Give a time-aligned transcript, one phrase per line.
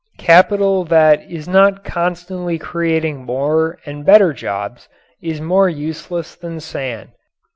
[0.17, 4.89] Capital that is not constantly creating more and better jobs
[5.21, 7.09] is more useless than sand.